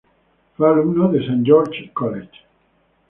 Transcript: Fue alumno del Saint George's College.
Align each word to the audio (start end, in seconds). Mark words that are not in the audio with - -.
Fue 0.57 0.67
alumno 0.67 1.09
del 1.11 1.23
Saint 1.27 1.45
George's 1.45 1.91
College. 1.93 2.31